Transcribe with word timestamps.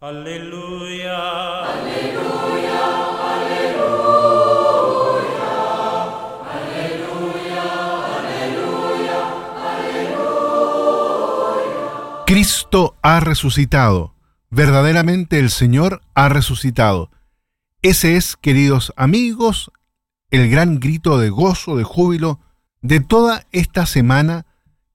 Aleluya. 0.00 1.64
Aleluya. 1.64 2.38
Cristo 12.26 12.94
ha 13.02 13.18
resucitado. 13.18 14.14
Verdaderamente 14.50 15.40
el 15.40 15.50
Señor 15.50 16.02
ha 16.14 16.28
resucitado. 16.28 17.10
Ese 17.82 18.14
es, 18.14 18.36
queridos 18.36 18.92
amigos, 18.96 19.72
el 20.30 20.48
gran 20.48 20.78
grito 20.78 21.18
de 21.18 21.30
gozo, 21.30 21.74
de 21.74 21.82
júbilo 21.82 22.38
de 22.82 23.00
toda 23.00 23.48
esta 23.50 23.84
semana 23.84 24.46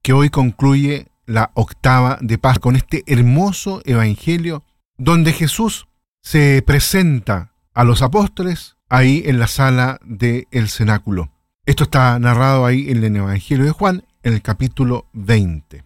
que 0.02 0.14
hoy 0.14 0.30
concluye 0.30 1.08
la 1.26 1.52
octava 1.56 2.20
de 2.22 2.38
paz 2.38 2.60
con 2.60 2.78
este 2.78 3.04
hermoso 3.06 3.82
evangelio 3.84 4.64
donde 5.04 5.34
Jesús 5.34 5.88
se 6.22 6.64
presenta 6.66 7.52
a 7.73 7.84
los 7.84 8.02
apóstoles 8.02 8.77
ahí 8.88 9.22
en 9.26 9.38
la 9.38 9.48
sala 9.48 10.00
del 10.05 10.70
cenáculo. 10.70 11.30
Esto 11.66 11.84
está 11.84 12.18
narrado 12.20 12.66
ahí 12.66 12.90
en 12.90 13.04
el 13.04 13.13
Evangelio 13.13 13.66
de 13.66 13.72
Juan, 13.72 14.05
en 14.24 14.34
el 14.34 14.41
capítulo 14.41 15.10
20. 15.12 15.84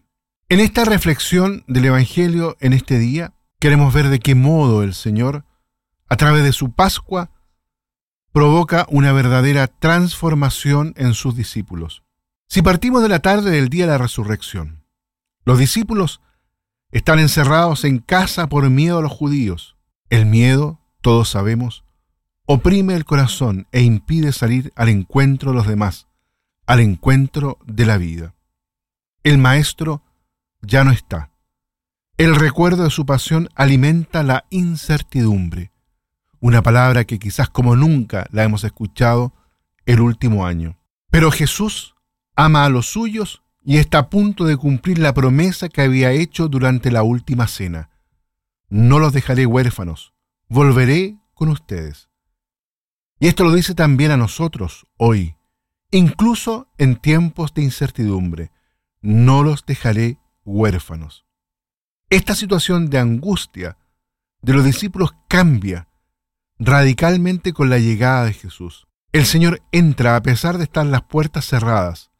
En 0.49 0.59
esta 0.59 0.85
reflexión 0.85 1.63
del 1.67 1.85
Evangelio 1.85 2.57
en 2.59 2.73
este 2.73 2.99
día, 2.99 3.33
queremos 3.59 3.91
ver 3.91 4.09
de 4.09 4.19
qué 4.19 4.35
modo 4.35 4.83
el 4.83 4.93
Señor, 4.93 5.45
a 6.07 6.15
través 6.15 6.43
de 6.43 6.53
su 6.53 6.73
Pascua, 6.73 7.31
provoca 8.31 8.85
una 8.87 9.13
verdadera 9.13 9.65
transformación 9.65 10.93
en 10.95 11.15
sus 11.15 11.35
discípulos. 11.35 12.03
Si 12.47 12.61
partimos 12.61 13.01
de 13.01 13.09
la 13.09 13.19
tarde 13.19 13.49
del 13.49 13.69
día 13.69 13.85
de 13.85 13.93
la 13.93 13.97
resurrección, 13.97 14.83
los 15.43 15.57
discípulos 15.57 16.21
están 16.91 17.19
encerrados 17.19 17.83
en 17.83 17.99
casa 17.99 18.47
por 18.47 18.69
miedo 18.69 18.99
a 18.99 19.01
los 19.01 19.11
judíos. 19.11 19.75
El 20.09 20.25
miedo, 20.25 20.79
todos 21.01 21.29
sabemos, 21.29 21.83
oprime 22.45 22.95
el 22.95 23.05
corazón 23.05 23.67
e 23.71 23.81
impide 23.81 24.31
salir 24.31 24.71
al 24.75 24.89
encuentro 24.89 25.51
de 25.51 25.57
los 25.57 25.67
demás, 25.67 26.07
al 26.65 26.79
encuentro 26.79 27.59
de 27.65 27.85
la 27.85 27.97
vida. 27.97 28.35
El 29.23 29.37
maestro 29.37 30.01
ya 30.61 30.83
no 30.83 30.91
está. 30.91 31.31
El 32.17 32.35
recuerdo 32.35 32.85
de 32.85 32.89
su 32.89 33.05
pasión 33.05 33.49
alimenta 33.55 34.23
la 34.23 34.45
incertidumbre, 34.49 35.71
una 36.39 36.63
palabra 36.63 37.03
que 37.03 37.19
quizás 37.19 37.49
como 37.49 37.75
nunca 37.75 38.27
la 38.31 38.43
hemos 38.43 38.63
escuchado 38.63 39.33
el 39.85 39.99
último 39.99 40.45
año. 40.45 40.77
Pero 41.11 41.31
Jesús 41.31 41.95
ama 42.35 42.65
a 42.65 42.69
los 42.69 42.87
suyos 42.87 43.43
y 43.69 43.79
está 43.79 43.97
a 43.97 44.09
punto 44.09 44.45
de 44.45 44.55
cumplir 44.55 44.97
la 44.97 45.13
promesa 45.13 45.67
que 45.67 45.81
había 45.81 46.13
hecho 46.13 46.47
durante 46.47 46.89
la 46.89 47.03
última 47.03 47.47
cena. 47.47 47.89
No 48.69 48.97
los 48.97 49.11
dejaré 49.11 49.45
huérfanos, 49.45 50.13
volveré 50.47 51.17
con 51.33 51.49
ustedes. 51.49 52.07
Y 53.19 53.27
esto 53.27 53.43
lo 53.43 53.51
dice 53.51 53.75
también 53.75 54.11
a 54.11 54.15
nosotros 54.15 54.87
hoy, 54.95 55.35
incluso 55.91 56.69
en 56.77 56.95
tiempos 56.95 57.53
de 57.53 57.63
incertidumbre. 57.63 58.53
No 59.01 59.43
los 59.43 59.65
dejaré 59.65 60.17
huérfanos. 60.45 61.25
Esta 62.09 62.35
situación 62.35 62.89
de 62.89 62.99
angustia 62.99 63.77
de 64.41 64.53
los 64.53 64.63
discípulos 64.63 65.11
cambia 65.27 65.89
radicalmente 66.57 67.51
con 67.51 67.69
la 67.69 67.79
llegada 67.79 68.23
de 68.23 68.31
Jesús. 68.31 68.87
El 69.11 69.25
Señor 69.25 69.61
entra 69.73 70.15
a 70.15 70.21
pesar 70.21 70.57
de 70.57 70.63
estar 70.63 70.85
las 70.85 71.01
puertas 71.01 71.43
cerradas 71.43 72.11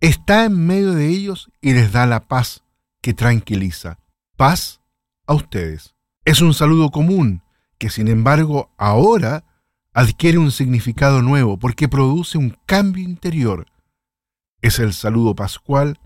está 0.00 0.44
en 0.44 0.66
medio 0.66 0.92
de 0.92 1.08
ellos 1.08 1.50
y 1.60 1.72
les 1.72 1.92
da 1.92 2.06
la 2.06 2.28
paz 2.28 2.62
que 3.00 3.14
tranquiliza. 3.14 3.98
Paz 4.36 4.80
a 5.26 5.34
ustedes. 5.34 5.94
Es 6.24 6.40
un 6.40 6.54
saludo 6.54 6.90
común 6.90 7.42
que 7.78 7.90
sin 7.90 8.08
embargo 8.08 8.70
ahora 8.76 9.44
adquiere 9.92 10.38
un 10.38 10.52
significado 10.52 11.22
nuevo 11.22 11.58
porque 11.58 11.88
produce 11.88 12.38
un 12.38 12.56
cambio 12.66 13.04
interior. 13.04 13.66
Es 14.60 14.78
el 14.78 14.92
saludo 14.92 15.34
pascual 15.34 15.98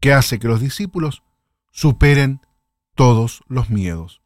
que 0.00 0.12
hace 0.12 0.38
que 0.38 0.48
los 0.48 0.60
discípulos 0.60 1.22
superen 1.70 2.40
todos 2.94 3.42
los 3.48 3.70
miedos. 3.70 4.22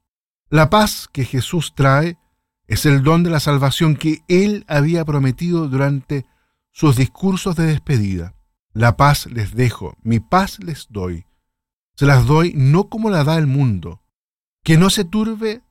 La 0.51 0.71
paz 0.71 1.09
que 1.13 1.25
Jesús 1.25 1.75
trae 1.75 2.19
es 2.67 2.85
el 2.87 3.03
don 3.03 3.23
de 3.23 3.31
la 3.31 3.41
salvación 3.41 3.97
que 3.97 4.23
Él 4.29 4.65
había 4.69 5.05
prometido 5.05 5.69
durante 5.69 6.27
sus 6.71 6.97
discursos 6.97 7.57
de 7.57 7.67
despedida. 7.67 8.35
La 8.79 8.97
paz 8.97 9.27
les 9.27 9.57
dejo, 9.57 9.97
mi 10.03 10.21
paz 10.21 10.61
les 10.61 10.87
doy. 10.89 11.27
Se 11.97 12.07
las 12.07 12.27
doy 12.27 12.53
no 12.55 12.89
como 12.89 13.11
la 13.11 13.25
da 13.25 13.37
el 13.37 13.49
mundo, 13.49 14.05
que 14.63 14.79
no 14.79 14.89
se 14.89 15.05
turbe 15.05 15.63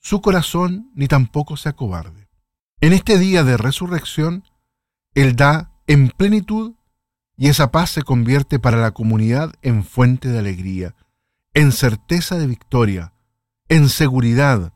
su 0.00 0.20
corazón 0.20 0.90
ni 0.94 1.08
tampoco 1.08 1.56
se 1.56 1.70
acobarde. 1.70 2.28
En 2.82 2.92
este 2.92 3.16
día 3.16 3.42
de 3.42 3.56
resurrección, 3.56 4.44
Él 5.14 5.34
da 5.34 5.72
en 5.86 6.10
plenitud 6.10 6.74
y 7.38 7.48
esa 7.48 7.72
paz 7.72 7.88
se 7.88 8.02
convierte 8.02 8.58
para 8.58 8.76
la 8.76 8.90
comunidad 8.90 9.54
en 9.62 9.82
fuente 9.82 10.28
de 10.28 10.38
alegría, 10.38 10.94
en 11.54 11.72
certeza 11.72 12.36
de 12.36 12.48
victoria, 12.48 13.14
en 13.70 13.88
seguridad 13.88 14.74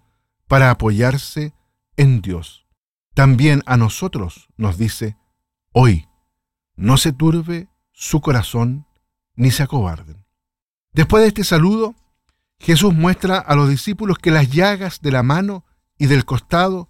para 0.48 0.70
apoyarse 0.70 1.52
en 1.98 2.22
Dios. 2.22 2.66
También 3.12 3.62
a 3.66 3.76
nosotros 3.76 4.48
nos 4.56 4.78
dice, 4.78 5.18
hoy, 5.72 6.06
no 6.80 6.96
se 6.96 7.12
turbe 7.12 7.68
su 7.92 8.22
corazón 8.22 8.86
ni 9.36 9.50
se 9.50 9.62
acobarden. 9.62 10.24
Después 10.94 11.22
de 11.22 11.28
este 11.28 11.44
saludo, 11.44 11.94
Jesús 12.58 12.94
muestra 12.94 13.36
a 13.38 13.54
los 13.54 13.68
discípulos 13.68 14.16
que 14.16 14.30
las 14.30 14.50
llagas 14.50 15.02
de 15.02 15.12
la 15.12 15.22
mano 15.22 15.66
y 15.98 16.06
del 16.06 16.24
costado, 16.24 16.88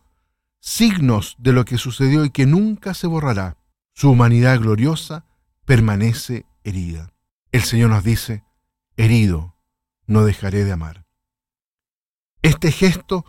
signos 0.60 1.34
de 1.40 1.52
lo 1.52 1.64
que 1.64 1.76
sucedió 1.76 2.24
y 2.24 2.30
que 2.30 2.46
nunca 2.46 2.94
se 2.94 3.08
borrará, 3.08 3.56
su 3.92 4.10
humanidad 4.10 4.60
gloriosa 4.60 5.26
permanece 5.64 6.46
herida. 6.62 7.12
El 7.50 7.62
Señor 7.64 7.90
nos 7.90 8.04
dice, 8.04 8.44
herido, 8.96 9.56
no 10.06 10.24
dejaré 10.24 10.64
de 10.64 10.70
amar. 10.70 11.04
Este 12.42 12.70
gesto 12.70 13.24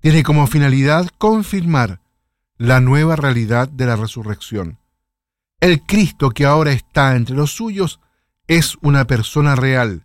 tiene 0.00 0.24
como 0.24 0.48
finalidad 0.48 1.08
confirmar 1.18 2.00
la 2.56 2.80
nueva 2.80 3.14
realidad 3.14 3.68
de 3.68 3.86
la 3.86 3.94
resurrección 3.94 4.80
el 5.60 5.82
Cristo 5.82 6.30
que 6.30 6.44
ahora 6.44 6.72
está 6.72 7.16
entre 7.16 7.36
los 7.36 7.52
suyos 7.52 8.00
es 8.46 8.76
una 8.82 9.06
persona 9.06 9.56
real, 9.56 10.04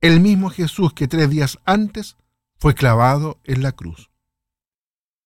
el 0.00 0.20
mismo 0.20 0.50
Jesús 0.50 0.92
que 0.92 1.08
tres 1.08 1.30
días 1.30 1.58
antes 1.64 2.16
fue 2.58 2.74
clavado 2.74 3.40
en 3.44 3.62
la 3.62 3.72
cruz. 3.72 4.10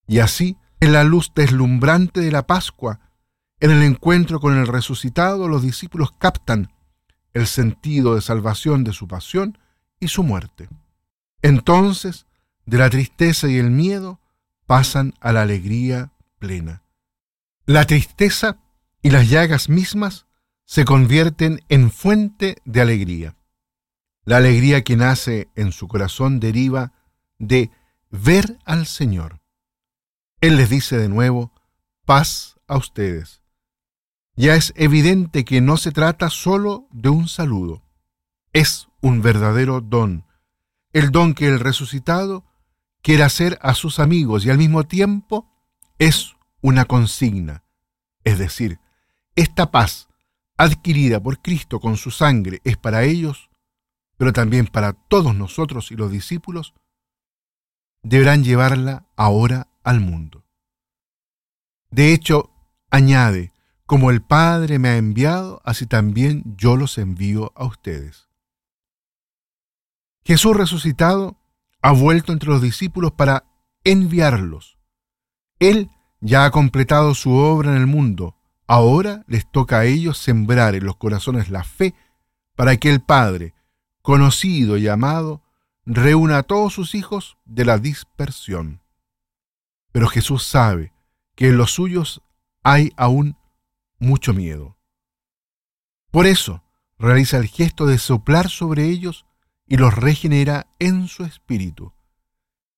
Y 0.07 0.21
así, 0.21 0.57
en 0.81 0.93
la 0.93 1.05
luz 1.05 1.33
deslumbrante 1.35 2.21
de 2.21 2.31
la 2.31 2.47
Pascua, 2.47 3.01
en 3.61 3.71
el 3.73 3.83
encuentro 3.83 4.41
con 4.41 4.57
el 4.57 4.67
resucitado, 4.67 5.49
los 5.49 5.63
discípulos 5.63 6.13
captan 6.19 6.73
el 7.35 7.47
sentido 7.47 8.15
de 8.15 8.23
salvación 8.23 8.85
de 8.85 8.93
su 8.93 9.09
pasión 9.09 9.59
y 10.01 10.09
su 10.09 10.23
muerte. 10.23 10.69
Entonces, 11.43 12.27
de 12.67 12.79
la 12.79 12.91
tristeza 12.91 13.49
y 13.49 13.59
el 13.59 13.71
miedo 13.71 14.21
pasan 14.67 15.15
a 15.21 15.33
la 15.33 15.43
alegría 15.43 16.13
plena. 16.39 16.83
La 17.67 17.85
tristeza 17.85 18.59
y 19.03 19.11
las 19.11 19.29
llagas 19.29 19.69
mismas 19.69 20.27
se 20.65 20.85
convierten 20.85 21.61
en 21.69 21.91
fuente 21.91 22.57
de 22.65 22.81
alegría. 22.81 23.37
La 24.25 24.37
alegría 24.37 24.85
que 24.85 24.97
nace 24.97 25.49
en 25.55 25.73
su 25.73 25.89
corazón 25.89 26.41
deriva 26.41 26.93
de 27.39 27.71
ver 28.11 28.59
al 28.65 28.87
Señor. 28.87 29.41
Él 30.41 30.57
les 30.57 30.69
dice 30.69 30.99
de 30.99 31.09
nuevo, 31.09 31.53
paz 32.05 32.57
a 32.67 32.77
ustedes. 32.77 33.43
Ya 34.37 34.55
es 34.55 34.73
evidente 34.77 35.45
que 35.45 35.61
no 35.61 35.77
se 35.77 35.91
trata 35.91 36.31
solo 36.31 36.87
de 36.93 37.09
un 37.09 37.29
saludo, 37.29 37.83
es 38.53 38.89
un 39.01 39.21
verdadero 39.21 39.81
don, 39.81 40.27
el 40.93 41.11
don 41.11 41.35
que 41.35 41.49
el 41.49 41.61
resucitado 41.61 42.45
quiere 43.03 43.23
hacer 43.23 43.59
a 43.63 43.75
sus 43.75 43.99
amigos 43.99 44.45
y 44.45 44.51
al 44.51 44.59
mismo 44.59 44.85
tiempo 44.85 45.51
es 45.99 46.37
una 46.61 46.85
consigna, 46.85 47.65
es 48.25 48.39
decir, 48.39 48.79
esta 49.39 49.71
paz 49.71 50.09
adquirida 50.57 51.23
por 51.23 51.41
Cristo 51.41 51.79
con 51.79 51.97
su 51.97 52.11
sangre 52.11 52.61
es 52.65 52.77
para 52.77 53.05
ellos, 53.05 53.51
pero 54.17 54.33
también 54.33 54.67
para 54.67 54.95
todos 54.95 55.33
nosotros 55.37 55.93
y 55.93 55.95
los 55.95 56.11
discípulos, 56.11 56.75
deberán 58.03 58.43
llevarla 58.43 59.07
ahora 59.15 59.69
al 59.85 60.01
mundo. 60.01 60.45
De 61.89 62.13
hecho, 62.13 62.51
añade, 62.91 63.53
como 63.87 64.11
el 64.11 64.23
Padre 64.23 64.81
me 64.81 64.89
ha 64.89 64.97
enviado, 64.97 65.63
así 65.65 65.87
también 65.87 66.43
yo 66.57 66.77
los 66.77 66.99
envío 66.99 67.53
a 67.55 67.65
ustedes. 67.65 68.29
Jesús 70.25 70.57
resucitado 70.57 71.39
ha 71.81 71.93
vuelto 71.93 72.33
entre 72.33 72.49
los 72.49 72.61
discípulos 72.61 73.13
para 73.13 73.45
enviarlos. 73.85 74.79
Él 75.61 75.91
ya 76.21 76.45
ha 76.45 76.51
completado 76.51 77.15
su 77.15 77.35
obra 77.35 77.71
en 77.71 77.77
el 77.77 77.87
mundo, 77.87 78.38
Ahora 78.69 79.25
les 79.27 79.51
toca 79.51 79.79
a 79.79 79.85
ellos 79.87 80.19
sembrar 80.19 80.75
en 80.75 80.85
los 80.85 80.97
corazones 80.97 81.49
la 81.49 81.65
fe 81.65 81.95
para 82.55 82.77
que 82.77 82.91
el 82.91 83.01
Padre, 83.01 83.55
conocido 84.03 84.77
y 84.77 84.87
amado, 84.89 85.43
reúna 85.87 86.37
a 86.37 86.43
todos 86.43 86.75
sus 86.75 86.95
hijos 86.95 87.39
de 87.47 87.65
la 87.65 87.79
dispersión. 87.79 88.83
Pero 89.91 90.07
Jesús 90.07 90.45
sabe 90.45 90.93
que 91.35 91.49
en 91.49 91.57
los 91.57 91.73
suyos 91.73 92.23
hay 92.63 92.93
aún 92.99 93.39
mucho 93.99 94.35
miedo. 94.35 94.77
Por 96.11 96.27
eso 96.27 96.63
realiza 96.99 97.39
el 97.39 97.47
gesto 97.47 97.87
de 97.87 97.97
soplar 97.97 98.51
sobre 98.51 98.85
ellos 98.85 99.25
y 99.67 99.79
los 99.79 99.95
regenera 99.95 100.67
en 100.79 101.09
su 101.09 101.25
espíritu. 101.25 101.95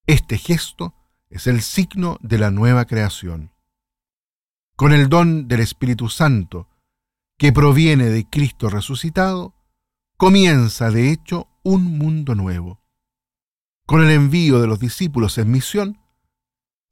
Este 0.06 0.38
gesto 0.38 0.94
es 1.30 1.48
el 1.48 1.62
signo 1.62 2.16
de 2.20 2.38
la 2.38 2.52
nueva 2.52 2.84
creación. 2.84 3.50
Con 4.80 4.94
el 4.94 5.10
don 5.10 5.46
del 5.46 5.60
Espíritu 5.60 6.08
Santo, 6.08 6.66
que 7.36 7.52
proviene 7.52 8.06
de 8.06 8.24
Cristo 8.24 8.70
resucitado, 8.70 9.54
comienza 10.16 10.90
de 10.90 11.12
hecho 11.12 11.48
un 11.62 11.98
mundo 11.98 12.34
nuevo. 12.34 12.80
Con 13.84 14.02
el 14.02 14.10
envío 14.10 14.58
de 14.58 14.66
los 14.66 14.80
discípulos 14.80 15.36
en 15.36 15.50
misión, 15.50 16.00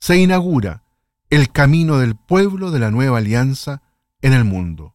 se 0.01 0.19
inaugura 0.19 0.83
el 1.31 1.51
camino 1.51 1.97
del 1.97 2.15
pueblo 2.15 2.71
de 2.73 2.79
la 2.79 2.91
nueva 2.91 3.17
alianza 3.17 3.81
en 4.21 4.35
el 4.35 4.45
mundo, 4.45 4.95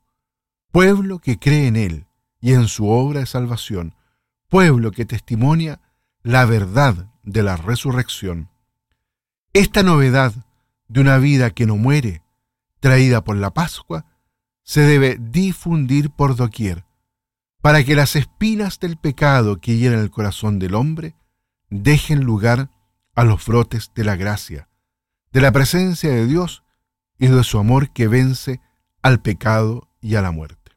pueblo 0.71 1.17
que 1.17 1.39
cree 1.39 1.65
en 1.65 1.77
Él 1.77 2.05
y 2.41 2.53
en 2.53 2.67
su 2.67 2.87
obra 2.89 3.21
de 3.21 3.25
salvación, 3.25 3.95
pueblo 4.49 4.91
que 4.91 5.05
testimonia 5.05 5.81
la 6.21 6.45
verdad 6.45 7.11
de 7.23 7.41
la 7.41 7.57
resurrección. 7.57 8.51
Esta 9.51 9.81
novedad 9.81 10.35
de 10.87 11.01
una 11.01 11.17
vida 11.17 11.49
que 11.49 11.65
no 11.65 11.75
muere, 11.75 12.22
traída 12.83 13.23
por 13.23 13.37
la 13.37 13.53
Pascua, 13.53 14.05
se 14.61 14.81
debe 14.81 15.17
difundir 15.17 16.09
por 16.09 16.35
doquier, 16.35 16.83
para 17.61 17.85
que 17.85 17.95
las 17.95 18.17
espinas 18.17 18.77
del 18.77 18.97
pecado 18.97 19.61
que 19.61 19.77
llenan 19.77 19.99
el 19.99 20.11
corazón 20.11 20.59
del 20.59 20.75
hombre 20.75 21.15
dejen 21.69 22.25
lugar 22.25 22.69
a 23.15 23.23
los 23.23 23.45
brotes 23.45 23.91
de 23.95 24.03
la 24.03 24.17
gracia, 24.17 24.67
de 25.31 25.39
la 25.39 25.53
presencia 25.53 26.09
de 26.09 26.27
Dios 26.27 26.65
y 27.17 27.27
de 27.27 27.41
su 27.45 27.57
amor 27.57 27.93
que 27.93 28.09
vence 28.09 28.59
al 29.01 29.21
pecado 29.21 29.87
y 30.01 30.15
a 30.15 30.21
la 30.21 30.31
muerte. 30.31 30.73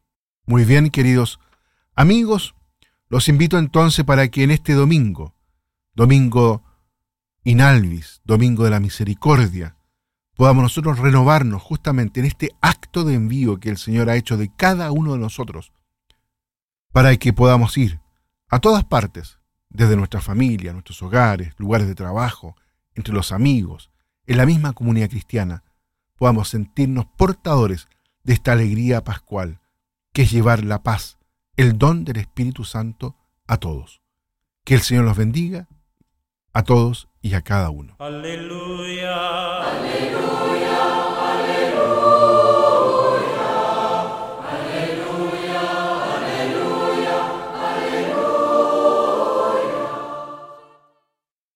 Muy 0.46 0.64
bien, 0.64 0.90
queridos 0.90 1.40
amigos, 1.96 2.54
los 3.08 3.28
invito 3.28 3.58
entonces 3.58 4.04
para 4.04 4.28
que 4.28 4.44
en 4.44 4.52
este 4.52 4.74
domingo, 4.74 5.34
domingo 5.92 6.62
inalvis, 7.42 8.20
domingo 8.24 8.62
de 8.62 8.70
la 8.70 8.78
misericordia, 8.78 9.76
podamos 10.36 10.62
nosotros 10.62 10.98
renovarnos 10.98 11.62
justamente 11.62 12.20
en 12.20 12.26
este 12.26 12.54
acto 12.60 13.04
de 13.04 13.14
envío 13.14 13.58
que 13.58 13.70
el 13.70 13.78
Señor 13.78 14.10
ha 14.10 14.16
hecho 14.16 14.36
de 14.36 14.50
cada 14.54 14.92
uno 14.92 15.14
de 15.14 15.18
nosotros, 15.18 15.72
para 16.92 17.16
que 17.16 17.32
podamos 17.32 17.76
ir 17.78 18.00
a 18.48 18.60
todas 18.60 18.84
partes, 18.84 19.38
desde 19.70 19.96
nuestra 19.96 20.20
familia, 20.20 20.72
nuestros 20.72 21.02
hogares, 21.02 21.52
lugares 21.58 21.88
de 21.88 21.94
trabajo, 21.94 22.56
entre 22.94 23.12
los 23.12 23.32
amigos, 23.32 23.90
en 24.26 24.36
la 24.38 24.46
misma 24.46 24.72
comunidad 24.72 25.10
cristiana, 25.10 25.64
podamos 26.16 26.48
sentirnos 26.48 27.06
portadores 27.16 27.88
de 28.22 28.34
esta 28.34 28.52
alegría 28.52 29.04
pascual, 29.04 29.60
que 30.12 30.22
es 30.22 30.30
llevar 30.30 30.64
la 30.64 30.82
paz, 30.82 31.18
el 31.56 31.78
don 31.78 32.04
del 32.04 32.18
Espíritu 32.18 32.64
Santo 32.64 33.16
a 33.46 33.56
todos. 33.58 34.02
Que 34.64 34.74
el 34.74 34.80
Señor 34.80 35.04
los 35.04 35.16
bendiga 35.16 35.68
a 36.56 36.62
todos 36.62 37.06
y 37.20 37.34
a 37.34 37.42
cada 37.42 37.68
uno. 37.68 37.96
Aleluya, 37.98 39.60
aleluya, 39.60 40.78
aleluya. 41.34 41.95